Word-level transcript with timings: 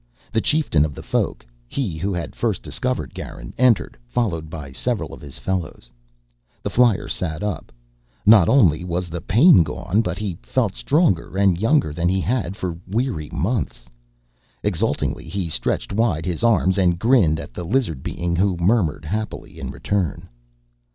The 0.33 0.41
chieftain 0.41 0.83
of 0.83 0.95
the 0.95 1.03
Folk, 1.03 1.45
he 1.67 1.95
who 1.95 2.11
had 2.11 2.35
first 2.35 2.63
discovered 2.63 3.13
Garin, 3.13 3.53
entered, 3.59 3.95
followed 4.07 4.49
by 4.49 4.71
several 4.71 5.13
of 5.13 5.21
his 5.21 5.37
fellows. 5.37 5.91
The 6.63 6.71
flyer 6.71 7.07
sat 7.07 7.43
up. 7.43 7.71
Not 8.25 8.49
only 8.49 8.83
was 8.83 9.09
the 9.11 9.21
pain 9.21 9.61
gone 9.61 10.01
but 10.01 10.17
he 10.17 10.39
felt 10.41 10.73
stronger 10.73 11.37
and 11.37 11.61
younger 11.61 11.93
than 11.93 12.09
he 12.09 12.19
had 12.19 12.55
for 12.55 12.79
weary 12.87 13.29
months. 13.31 13.85
Exultingly, 14.63 15.25
he 15.25 15.49
stretched 15.49 15.93
wide 15.93 16.25
his 16.25 16.41
arms 16.43 16.79
and 16.79 16.97
grinned 16.97 17.39
at 17.39 17.53
the 17.53 17.63
lizard 17.63 18.01
being 18.01 18.35
who 18.35 18.57
murmured 18.57 19.05
happily 19.05 19.59
in 19.59 19.69
return. 19.69 20.27